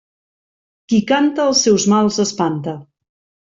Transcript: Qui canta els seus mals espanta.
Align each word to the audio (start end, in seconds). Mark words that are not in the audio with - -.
Qui 0.93 1.01
canta 1.11 1.47
els 1.51 1.63
seus 1.67 1.87
mals 1.95 2.21
espanta. 2.27 2.79